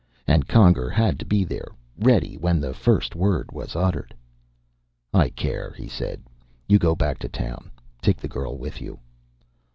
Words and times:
And 0.25 0.47
Conger 0.47 0.89
had 0.89 1.19
to 1.19 1.25
be 1.25 1.43
there, 1.43 1.67
ready 1.95 2.35
when 2.35 2.59
the 2.59 2.73
first 2.73 3.15
word 3.15 3.51
was 3.51 3.75
uttered! 3.75 4.15
"I 5.13 5.29
care," 5.29 5.75
he 5.77 5.87
said. 5.87 6.23
"You 6.67 6.79
go 6.79 6.93
on 6.93 6.97
back 6.97 7.19
to 7.19 7.27
town. 7.29 7.69
Take 8.01 8.17
the 8.17 8.27
girl 8.27 8.57
with 8.57 8.81
you." 8.81 8.97